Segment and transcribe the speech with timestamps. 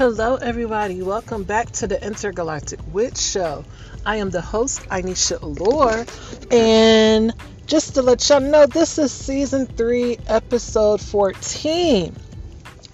[0.00, 1.02] Hello, everybody.
[1.02, 3.66] Welcome back to the Intergalactic Wit Show.
[4.06, 6.06] I am the host, I'Nesha Allure,
[6.50, 7.34] and
[7.66, 12.16] just to let y'all know, this is season three, episode 14.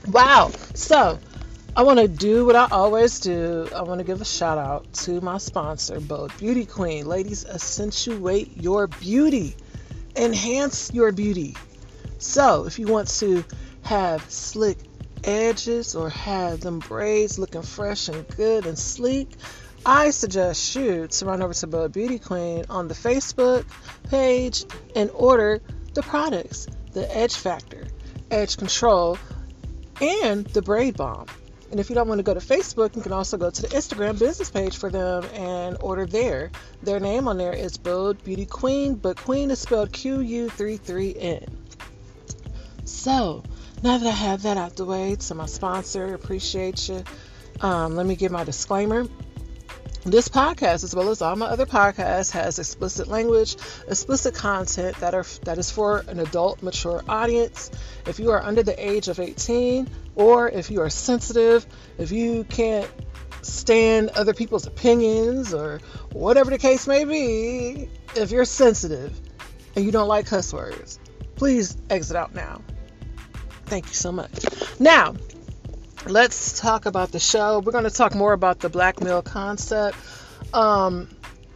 [0.08, 0.50] Wow.
[0.74, 1.20] So,
[1.76, 3.68] I want to do what I always do.
[3.72, 7.06] I want to give a shout out to my sponsor, Bode Beauty Queen.
[7.06, 9.54] Ladies, accentuate your beauty,
[10.16, 11.54] enhance your beauty.
[12.18, 13.44] So, if you want to
[13.82, 14.78] have slick
[15.26, 19.28] edges or have them braids looking fresh and good and sleek,
[19.84, 23.64] I suggest you to run over to Bode Beauty Queen on the Facebook
[24.08, 25.60] page and order
[25.94, 27.86] the products the Edge Factor,
[28.30, 29.18] Edge Control,
[30.00, 31.26] and the Braid Bomb.
[31.70, 33.68] And if you don't want to go to Facebook, you can also go to the
[33.68, 36.50] Instagram business page for them and order there.
[36.82, 40.76] Their name on there is Bode Beauty Queen, but Queen is spelled Q U 3
[40.78, 41.44] 3 N.
[42.84, 43.42] So,
[43.82, 47.04] now that I have that out the way, to my sponsor, appreciate you.
[47.60, 49.06] Um, let me give my disclaimer.
[50.04, 53.56] This podcast, as well as all my other podcasts, has explicit language,
[53.88, 57.72] explicit content that are that is for an adult, mature audience.
[58.06, 61.66] If you are under the age of 18, or if you are sensitive,
[61.98, 62.88] if you can't
[63.42, 65.80] stand other people's opinions, or
[66.12, 69.20] whatever the case may be, if you're sensitive
[69.74, 71.00] and you don't like cuss words,
[71.34, 72.62] please exit out now.
[73.66, 74.44] Thank you so much.
[74.78, 75.14] Now,
[76.06, 77.60] let's talk about the show.
[77.60, 79.96] We're going to talk more about the black male concept.
[80.54, 81.08] Um,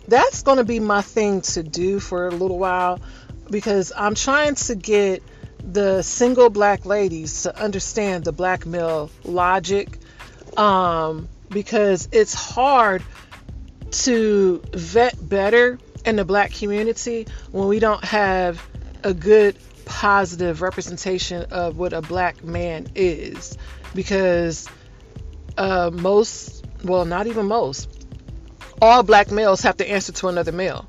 [0.09, 3.01] that's going to be my thing to do for a little while
[3.49, 5.23] because I'm trying to get
[5.63, 9.99] the single black ladies to understand the black male logic
[10.57, 13.03] um, because it's hard
[13.91, 18.65] to vet better in the black community when we don't have
[19.05, 19.57] a good
[19.91, 23.59] positive representation of what a black man is
[23.93, 24.69] because
[25.59, 28.07] uh, most, well, not even most,
[28.81, 30.87] all black males have to answer to another male.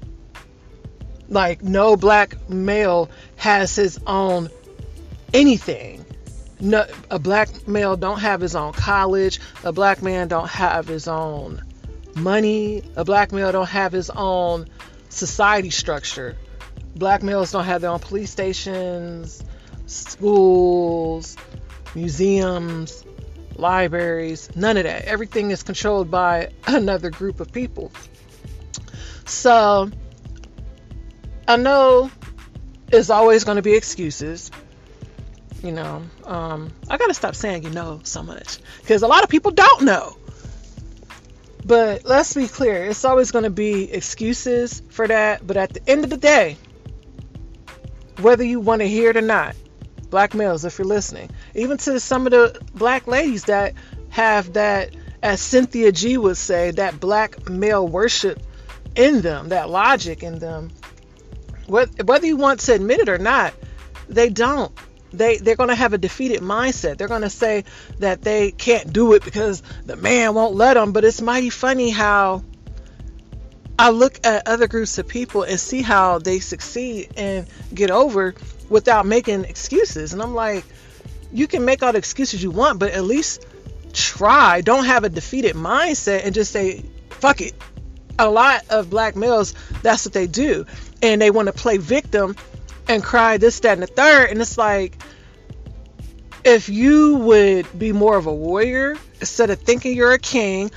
[1.28, 4.50] Like, no black male has his own
[5.34, 6.06] anything.
[6.60, 9.40] No, a black male don't have his own college.
[9.64, 11.60] A black man don't have his own
[12.16, 12.84] money.
[12.96, 14.70] A black male don't have his own
[15.10, 16.38] society structure
[16.96, 19.44] black males don't have their own police stations,
[19.86, 21.38] schools,
[21.96, 23.06] museums,
[23.56, 25.06] libraries, none of that.
[25.06, 27.92] Everything is controlled by another group of people.
[29.26, 29.90] So
[31.48, 32.12] I know
[32.92, 34.52] it's always going to be excuses.
[35.64, 39.24] You know, um, I got to stop saying you know so much because a lot
[39.24, 40.18] of people don't know.
[41.64, 45.46] But let's be clear, it's always going to be excuses for that.
[45.46, 46.58] But at the end of the day,
[48.22, 49.56] whether you want to hear it or not.
[50.10, 53.74] Black males, if you're listening, even to some of the black ladies that
[54.10, 54.94] have that,
[55.24, 58.42] as Cynthia G would say, that black male worship
[58.96, 60.70] in them, that logic in them.
[61.68, 63.54] Whether you want to admit it or not,
[64.10, 64.72] they don't.
[65.14, 66.98] They they're going to have a defeated mindset.
[66.98, 67.66] They're going to say
[68.00, 70.92] that they can't do it because the man won't let them.
[70.92, 72.44] But it's mighty funny how
[73.82, 78.36] I look at other groups of people and see how they succeed and get over
[78.70, 80.14] without making excuses.
[80.14, 80.66] And I'm like,
[81.34, 83.44] you can make all the excuses you want, but at least
[83.92, 84.62] try.
[84.62, 87.56] Don't have a defeated mindset and just say, fuck it.
[88.20, 90.68] A lot of black males, that's what they do.
[91.02, 92.36] And they want to play victim
[92.88, 94.30] and cry this, that, and the third.
[94.30, 95.02] And it's like,
[96.44, 100.70] if you would be more of a warrior instead of thinking you're a king,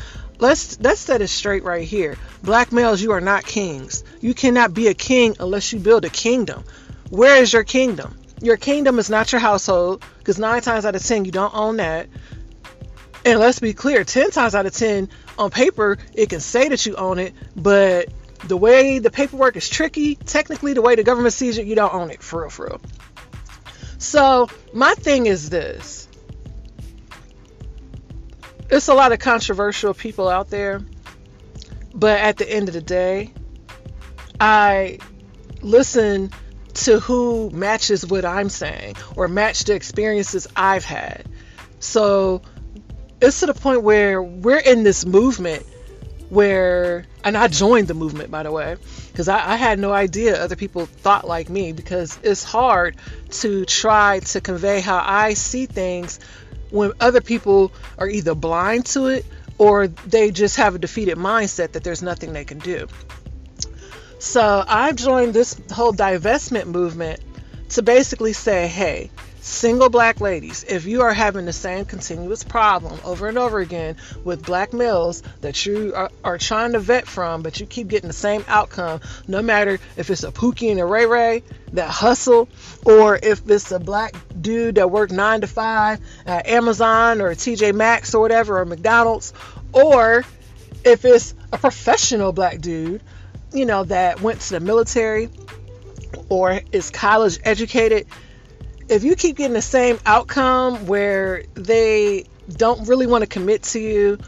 [0.44, 2.16] let's let's set it straight right here.
[2.42, 4.04] Black males, you are not kings.
[4.20, 6.64] You cannot be a king unless you build a kingdom.
[7.10, 8.18] Where is your kingdom?
[8.42, 11.78] Your kingdom is not your household, because nine times out of ten you don't own
[11.78, 12.08] that.
[13.24, 16.84] And let's be clear, ten times out of ten on paper it can say that
[16.84, 18.10] you own it, but
[18.46, 21.94] the way the paperwork is tricky, technically the way the government sees it, you don't
[21.94, 22.80] own it for real, for real.
[23.96, 26.03] So my thing is this
[28.70, 30.80] it's a lot of controversial people out there,
[31.94, 33.32] but at the end of the day,
[34.40, 34.98] I
[35.62, 36.30] listen
[36.74, 41.26] to who matches what I'm saying or match the experiences I've had.
[41.78, 42.42] So
[43.20, 45.64] it's to the point where we're in this movement
[46.30, 48.76] where, and I joined the movement by the way,
[49.12, 52.96] because I, I, had no idea other people thought like me because it's hard
[53.30, 56.18] to try to convey how I see things
[56.74, 59.24] when other people are either blind to it
[59.58, 62.88] or they just have a defeated mindset that there's nothing they can do.
[64.18, 67.20] So I joined this whole divestment movement
[67.70, 69.10] to basically say, hey,
[69.44, 73.96] single black ladies, if you are having the same continuous problem over and over again
[74.24, 78.08] with black males that you are, are, trying to vet from, but you keep getting
[78.08, 81.42] the same outcome, no matter if it's a Pookie and a Ray Ray
[81.74, 82.48] that hustle,
[82.86, 87.74] or if it's a black dude that worked nine to five at Amazon or TJ
[87.74, 89.34] Maxx or whatever, or McDonald's,
[89.72, 90.24] or
[90.84, 93.02] if it's a professional black dude,
[93.52, 95.28] you know, that went to the military
[96.28, 98.06] or is college educated
[98.88, 103.80] if you keep getting the same outcome where they don't really want to commit to
[103.80, 104.18] you,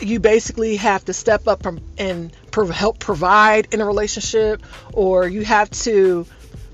[0.00, 1.64] you basically have to step up
[1.98, 2.32] and
[2.72, 4.62] help provide in a relationship,
[4.92, 6.26] or you have to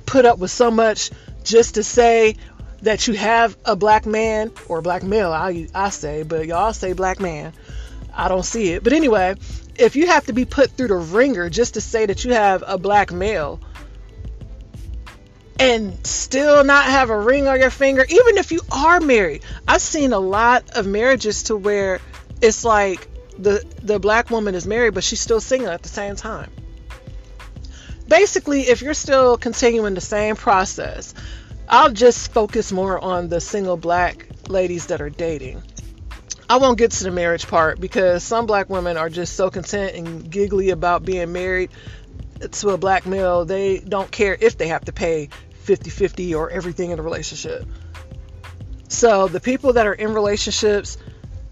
[0.06, 1.10] put up with so much
[1.44, 2.36] just to say
[2.82, 5.32] that you have a black man or a black male.
[5.32, 7.52] I, I say, but y'all say black man.
[8.14, 8.82] I don't see it.
[8.82, 9.34] But anyway,
[9.76, 12.64] if you have to be put through the ringer just to say that you have
[12.66, 13.60] a black male,
[15.58, 19.42] and still not have a ring on your finger, even if you are married.
[19.66, 22.00] I've seen a lot of marriages to where
[22.40, 23.08] it's like
[23.38, 26.50] the the black woman is married, but she's still single at the same time.
[28.06, 31.12] Basically, if you're still continuing the same process,
[31.68, 35.62] I'll just focus more on the single black ladies that are dating.
[36.48, 39.94] I won't get to the marriage part because some black women are just so content
[39.94, 41.70] and giggly about being married
[42.52, 45.28] to a black male, they don't care if they have to pay
[45.68, 47.68] 50 50 or everything in a relationship.
[48.88, 50.96] So, the people that are in relationships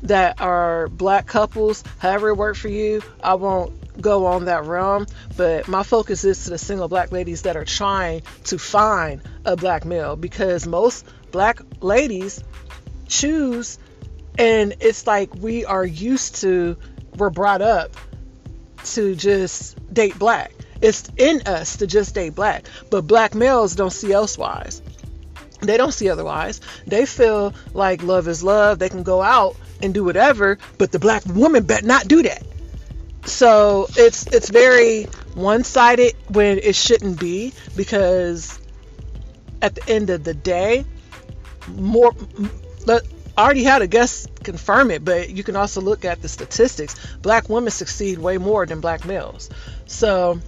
[0.05, 5.07] that are black couples, however it worked for you, I won't go on that realm.
[5.37, 9.55] But my focus is to the single black ladies that are trying to find a
[9.55, 12.43] black male because most black ladies
[13.09, 13.79] choose,
[14.39, 16.79] and it's like we are used to,
[17.19, 17.95] we're brought up
[18.95, 20.56] to just date black.
[20.81, 22.67] It's in us to just stay black.
[22.91, 24.83] But black males don't see elsewise.
[25.61, 26.61] They don't see otherwise.
[26.87, 28.79] They feel like love is love.
[28.79, 32.43] They can go out and do whatever, but the black woman bet not do that.
[33.25, 38.59] So it's it's very one-sided when it shouldn't be because
[39.61, 40.85] at the end of the day,
[41.69, 42.15] more
[42.87, 43.01] I
[43.39, 46.95] already had a guest confirm it, but you can also look at the statistics.
[47.17, 49.51] Black women succeed way more than black males.
[49.87, 50.41] So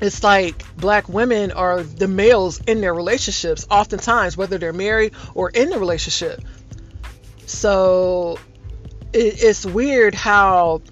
[0.00, 5.50] it's like black women are the males in their relationships, oftentimes, whether they're married or
[5.50, 6.42] in a relationship.
[7.46, 8.38] So
[9.12, 10.82] it, it's weird how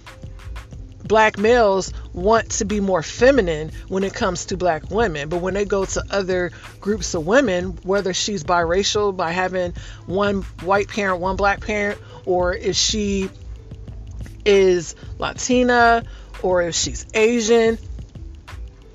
[1.04, 5.28] black males want to be more feminine when it comes to black women.
[5.28, 6.50] But when they go to other
[6.80, 9.74] groups of women, whether she's biracial by having
[10.06, 13.30] one white parent, one black parent, or if she
[14.44, 16.04] is Latina,
[16.42, 17.78] or if she's Asian,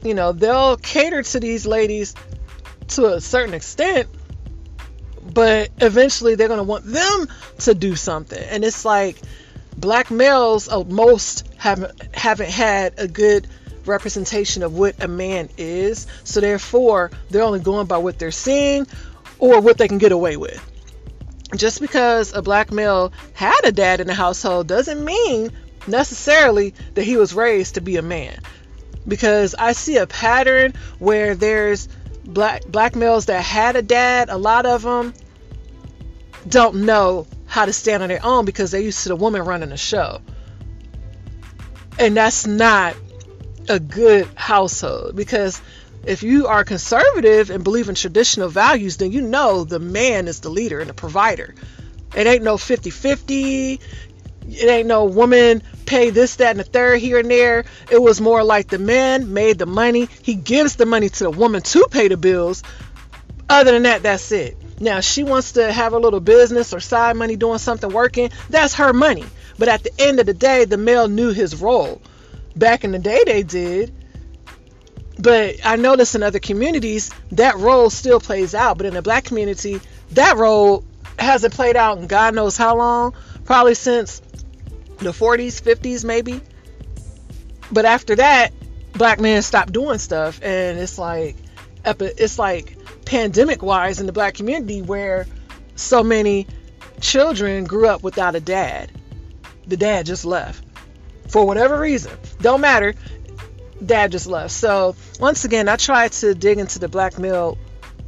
[0.04, 2.16] you know, they'll cater to these ladies
[2.90, 4.10] to a certain extent,
[5.34, 7.28] but eventually they're going to want them
[7.60, 8.42] to do something.
[8.42, 9.18] And it's like
[9.78, 13.48] black males, uh, most haven't haven't had a good
[13.86, 16.08] representation of what a man is.
[16.24, 18.88] So therefore, they're only going by what they're seeing
[19.40, 20.68] or what they can get away with.
[21.56, 25.52] Just because a black male had a dad in the household doesn't mean
[25.88, 28.40] necessarily that he was raised to be a man
[29.08, 31.88] because I see a pattern where there's
[32.24, 34.30] black black males that had a dad.
[34.30, 35.14] A lot of them
[36.48, 39.70] don't know how to stand on their own because they're used to the woman running
[39.70, 40.22] the show,
[42.00, 42.96] and that's not
[43.70, 45.62] a good household because
[46.06, 50.40] if you are conservative and believe in traditional values, then you know the man is
[50.40, 51.54] the leader and the provider.
[52.16, 53.80] It ain't no 50 50.
[54.48, 57.66] It ain't no woman pay this, that, and the third here and there.
[57.92, 60.08] It was more like the man made the money.
[60.24, 62.64] He gives the money to the woman to pay the bills.
[63.50, 64.56] Other than that, that's it.
[64.80, 68.32] Now, she wants to have a little business or side money doing something working.
[68.50, 69.26] That's her money.
[69.60, 72.02] But at the end of the day, the male knew his role.
[72.56, 73.94] Back in the day, they did.
[75.20, 78.78] But I notice in other communities, that role still plays out.
[78.78, 79.82] But in the black community,
[80.12, 80.86] that role
[81.20, 83.14] hasn't played out in God knows how long.
[83.44, 84.22] Probably since
[85.04, 86.42] the 40s, 50s, maybe.
[87.72, 88.52] But after that,
[88.94, 91.36] black men stopped doing stuff, and it's like,
[91.86, 95.26] it's like pandemic wise in the black community where
[95.76, 96.48] so many
[97.00, 98.92] children grew up without a dad.
[99.68, 100.64] The dad just left
[101.28, 102.12] for whatever reason.
[102.42, 102.94] Don't matter.
[103.84, 104.52] Dad just left.
[104.52, 107.58] So once again, I tried to dig into the black male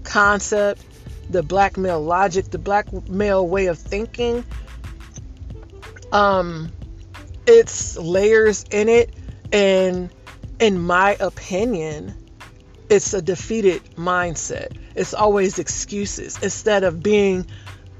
[0.03, 0.83] concept,
[1.29, 4.43] the black male logic, the black male way of thinking.
[6.11, 6.71] Um,
[7.45, 9.13] it's layers in it
[9.51, 10.09] and
[10.59, 12.15] in my opinion
[12.89, 14.77] it's a defeated mindset.
[14.95, 17.47] It's always excuses instead of being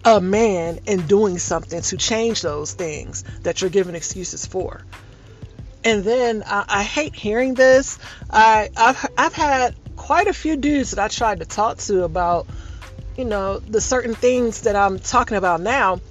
[0.06, 4.86] a man and doing something to change those things that you're giving excuses for.
[5.84, 7.98] And then I, I hate hearing this.
[8.30, 12.48] I I've, I've had quite a few dudes that I tried to talk to about,
[13.18, 16.02] you know, the certain things that I'm talking about now.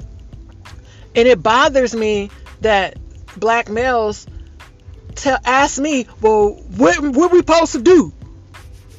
[1.15, 2.31] And it bothers me
[2.63, 2.97] that
[3.37, 4.27] black males
[5.15, 8.13] tell ask me, well, what what we supposed to do?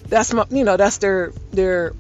[0.08, 1.94] That's my, you know, that's their their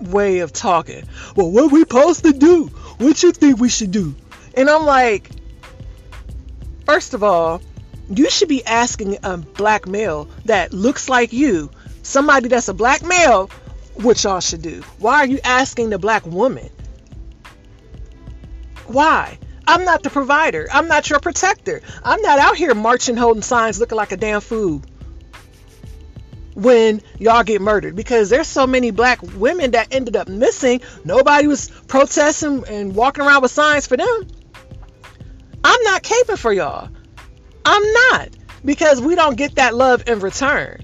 [0.00, 1.04] way of talking.
[1.36, 2.66] Well, what we supposed to do?
[2.98, 4.14] What you think we should do?
[4.54, 5.30] And I'm like,
[6.86, 7.62] first of all,
[8.08, 11.70] you should be asking a black male that looks like you,
[12.02, 13.48] somebody that's a black male,
[13.94, 14.82] what y'all should do.
[14.98, 16.68] Why are you asking the black woman?
[18.86, 19.38] Why?
[19.70, 20.66] I'm not the provider.
[20.72, 21.80] I'm not your protector.
[22.02, 24.82] I'm not out here marching, holding signs, looking like a damn fool
[26.54, 30.80] when y'all get murdered because there's so many black women that ended up missing.
[31.04, 34.26] Nobody was protesting and walking around with signs for them.
[35.62, 36.88] I'm not caping for y'all.
[37.64, 38.30] I'm not
[38.64, 40.82] because we don't get that love in return.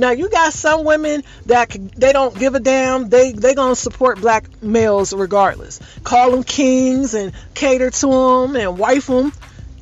[0.00, 3.10] Now you got some women that they don't give a damn.
[3.10, 5.78] They they gonna support black males regardless.
[6.04, 9.30] Call them kings and cater to them and wife them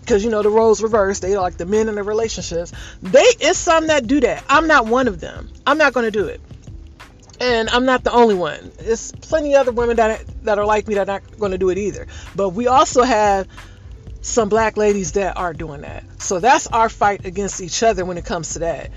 [0.00, 1.22] because you know the roles reversed.
[1.22, 2.72] They like the men in the relationships.
[3.00, 4.42] They it's some that do that.
[4.48, 5.50] I'm not one of them.
[5.64, 6.40] I'm not gonna do it.
[7.40, 8.72] And I'm not the only one.
[8.76, 11.78] There's plenty other women that that are like me that are not to do it
[11.78, 12.08] either.
[12.34, 13.46] But we also have
[14.20, 16.02] some black ladies that are doing that.
[16.20, 18.90] So that's our fight against each other when it comes to that.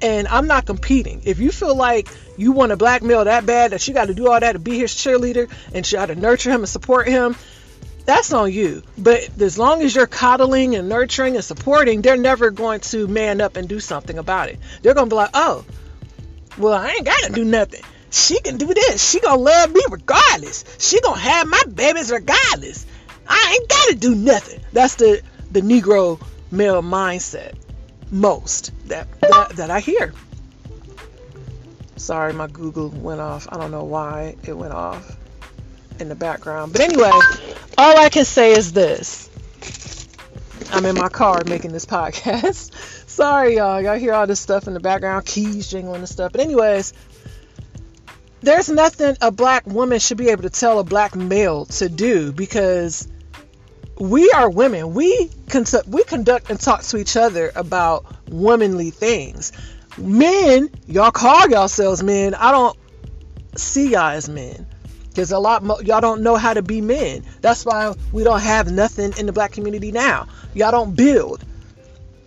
[0.00, 1.22] And I'm not competing.
[1.24, 4.14] If you feel like you want to black male that bad that you got to
[4.14, 7.34] do all that to be his cheerleader and try to nurture him and support him,
[8.04, 8.82] that's on you.
[8.96, 13.40] But as long as you're coddling and nurturing and supporting, they're never going to man
[13.40, 14.58] up and do something about it.
[14.82, 15.64] They're going to be like, oh,
[16.56, 17.82] well, I ain't got to do nothing.
[18.10, 19.10] She can do this.
[19.10, 20.64] She going to love me regardless.
[20.78, 22.86] She going to have my babies regardless.
[23.26, 24.60] I ain't got to do nothing.
[24.72, 26.18] That's the, the Negro
[26.50, 27.54] male mindset
[28.10, 30.12] most that, that that I hear.
[31.96, 33.48] Sorry, my Google went off.
[33.50, 35.16] I don't know why it went off
[36.00, 36.72] in the background.
[36.72, 37.10] But anyway,
[37.76, 39.28] all I can say is this.
[40.70, 42.72] I'm in my car making this podcast.
[43.08, 43.80] Sorry, y'all.
[43.80, 46.32] Y'all hear all this stuff in the background, keys jingling and stuff.
[46.32, 46.92] But anyways,
[48.40, 52.32] there's nothing a black woman should be able to tell a black male to do
[52.32, 53.08] because
[54.00, 54.94] we are women.
[54.94, 59.52] We conduct, we conduct and talk to each other about womanly things.
[59.96, 62.34] Men, y'all call yourselves men.
[62.34, 62.78] I don't
[63.56, 64.66] see y'all as men
[65.08, 67.24] because a lot mo- y'all don't know how to be men.
[67.40, 70.28] That's why we don't have nothing in the black community now.
[70.54, 71.44] Y'all don't build.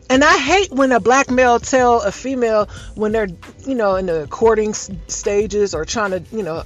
[0.10, 3.30] And I hate when a black male tell a female when they're,
[3.66, 6.64] you know, in the courting stages or trying to, you know,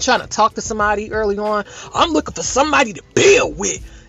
[0.00, 1.64] trying to talk to somebody early on,
[1.94, 3.99] I'm looking for somebody to build with.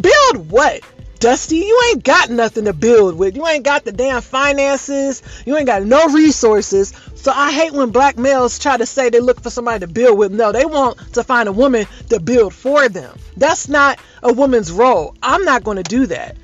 [0.00, 0.80] Build what?
[1.22, 3.36] Dusty, you ain't got nothing to build with.
[3.36, 5.22] You ain't got the damn finances.
[5.46, 6.92] You ain't got no resources.
[7.14, 10.18] So I hate when black males try to say they look for somebody to build
[10.18, 10.32] with.
[10.32, 13.16] No, they want to find a woman to build for them.
[13.36, 15.14] That's not a woman's role.
[15.22, 16.36] I'm not going to do that.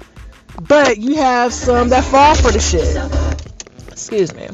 [0.61, 2.97] But you have some that fall for the shit.
[3.91, 4.49] Excuse me.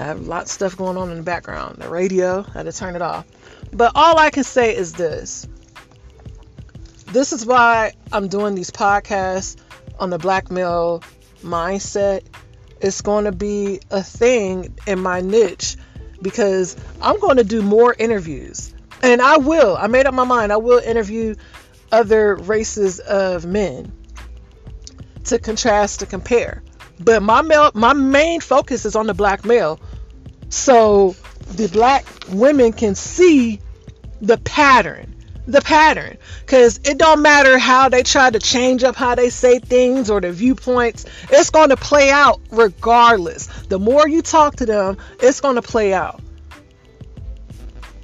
[0.00, 1.78] I have a lot of stuff going on in the background.
[1.78, 3.26] The radio, I had to turn it off.
[3.72, 5.48] But all I can say is this
[7.14, 9.56] this is why I'm doing these podcasts
[10.00, 11.00] on the black male
[11.42, 12.24] mindset.
[12.80, 15.76] It's going to be a thing in my niche
[16.20, 18.74] because I'm going to do more interviews.
[19.00, 19.76] And I will.
[19.76, 20.52] I made up my mind.
[20.52, 21.36] I will interview
[21.92, 23.92] other races of men
[25.24, 26.64] to contrast to compare.
[26.98, 29.80] But my male, my main focus is on the black male.
[30.48, 31.14] So
[31.52, 33.60] the black women can see
[34.20, 35.13] the pattern
[35.46, 36.16] the pattern.
[36.40, 40.20] Because it don't matter how they try to change up how they say things or
[40.20, 43.46] the viewpoints it's going to play out regardless.
[43.68, 46.20] The more you talk to them it's going to play out.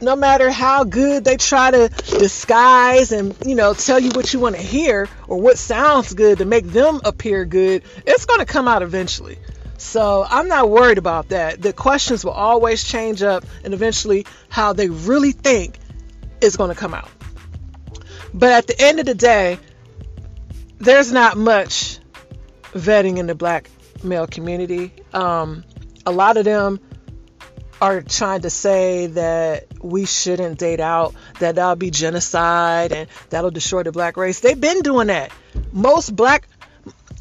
[0.03, 4.41] No matter how good they try to disguise and you know tell you what you
[4.41, 8.47] want to hear or what sounds good to make them appear good it's going to
[8.47, 9.39] come out eventually.
[9.79, 11.63] So i'm not worried about that.
[11.63, 15.79] The questions will always change up and eventually how they really think
[16.41, 17.11] is going to come out
[18.33, 19.59] but at the end of the day,
[20.79, 21.99] there's not much
[22.73, 23.71] vetting in the black
[24.03, 24.93] male community.
[25.13, 25.65] Um,
[26.07, 26.81] a lot of them
[27.81, 33.51] are trying to say that we shouldn't date out, that that'll be genocide and that'll
[33.51, 34.41] destroy the black race.
[34.41, 35.33] They've been doing that.
[35.73, 36.47] Most black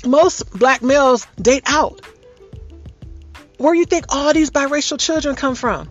[0.06, 2.01] most black males date out.
[3.58, 5.89] where you think all these biracial children come from?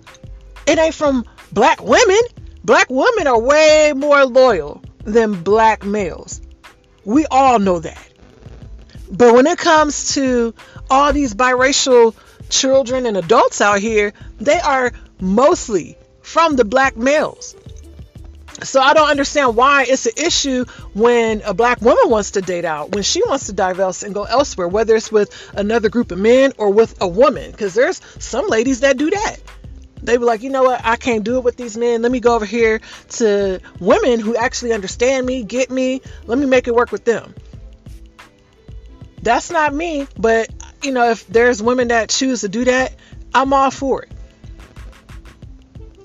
[0.66, 2.20] It ain't from black women.
[2.64, 6.40] Black women are way more loyal than black males.
[7.04, 8.08] We all know that.
[9.10, 10.54] But when it comes to
[10.90, 12.14] all these biracial
[12.50, 17.54] children and adults out here, they are mostly from the black males.
[18.62, 22.64] So I don't understand why it's an issue when a black woman wants to date
[22.64, 26.18] out, when she wants to divest and go elsewhere, whether it's with another group of
[26.18, 27.52] men or with a woman.
[27.52, 29.36] Because there's some ladies that do that.
[30.02, 32.02] They were like, you know what, I can't do it with these men.
[32.02, 36.00] Let me go over here to women who actually understand me, get me.
[36.26, 37.34] Let me make it work with them.
[39.22, 40.48] That's not me, but
[40.82, 42.94] you know, if there's women that choose to do that,
[43.34, 44.12] I'm all for it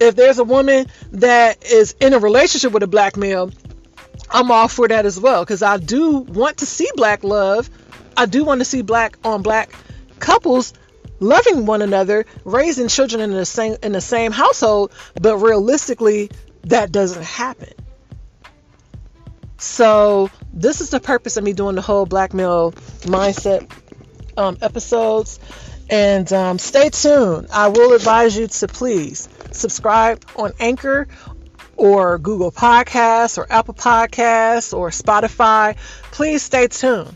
[0.04, 3.52] if there's a woman that is in a relationship with a black male,
[4.30, 7.70] I'm all for that as well because I do want to see black love.
[8.18, 9.74] I do want to see black on black
[10.20, 10.74] couples
[11.20, 14.92] loving one another, raising children in the same in the same household,
[15.22, 16.32] but realistically
[16.64, 17.74] that doesn't happen.
[19.58, 23.72] So, this is the purpose of me doing the whole black male mindset
[24.38, 25.40] um, episodes.
[25.90, 27.48] And um, stay tuned.
[27.54, 31.08] I will advise you to please subscribe on Anchor
[31.76, 35.76] or Google Podcasts or Apple Podcasts or Spotify,
[36.12, 37.16] please stay tuned.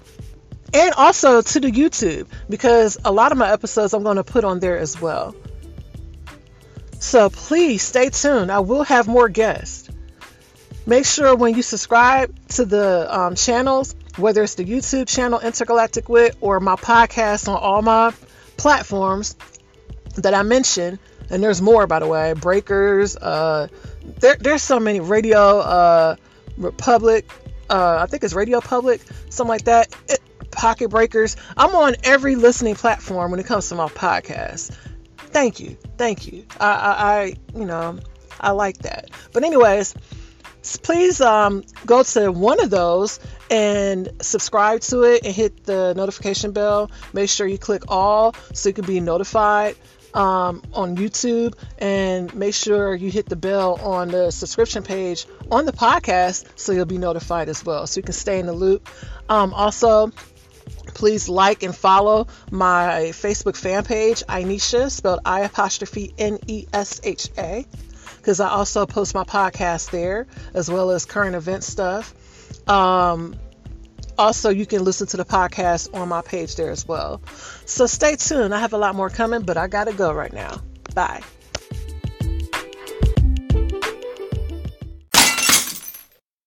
[0.73, 4.43] And also to the YouTube because a lot of my episodes I'm going to put
[4.43, 5.35] on there as well.
[6.99, 8.51] So please stay tuned.
[8.51, 9.89] I will have more guests.
[10.85, 16.09] Make sure when you subscribe to the um, channels, whether it's the YouTube channel Intergalactic
[16.09, 18.13] Wit or my podcast on all my
[18.57, 19.35] platforms
[20.15, 23.67] that I mentioned, and there's more by the way breakers uh
[24.19, 26.15] there, there's so many radio uh
[26.57, 27.29] republic
[27.69, 30.19] uh i think it's radio public something like that it,
[30.57, 31.37] pocket breakers.
[31.55, 34.75] I'm on every listening platform when it comes to my podcast.
[35.17, 35.77] Thank you.
[35.97, 36.45] Thank you.
[36.59, 37.99] I i, I you know
[38.39, 39.09] i like that.
[39.31, 39.95] But anyways
[40.83, 46.51] please um, go to one of those and subscribe to it and hit the notification
[46.51, 46.91] bell.
[47.13, 49.75] Make sure you click all so you can be notified
[50.13, 51.55] um, on YouTube.
[51.77, 56.71] And make sure you hit the bell on the subscription page on the podcast so
[56.71, 58.89] you'll be notified as well so you can stay in the loop.
[59.29, 60.11] Um, also,
[60.93, 67.01] please like and follow my Facebook fan page, I'Nesha, spelled I apostrophe N E S
[67.03, 67.65] H A,
[68.17, 72.13] because I also post my podcast there as well as current event stuff.
[72.69, 73.35] Um,
[74.17, 77.21] also, you can listen to the podcast on my page there as well.
[77.65, 78.53] So stay tuned.
[78.53, 80.61] I have a lot more coming, but I got to go right now.
[80.95, 81.21] Bye.